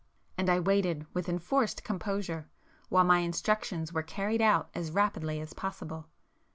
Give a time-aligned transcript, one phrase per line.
[0.35, 2.49] And I waited with enforced composure,
[2.89, 6.07] while my instructions were carried out as rapidly as possible.